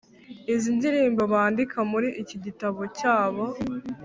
izi 0.53 0.67
indirimbo 0.73 1.21
bandika 1.33 1.77
muri 1.91 2.09
iki 2.21 2.37
Gitabo 2.45 2.81
cyabo 2.97 3.43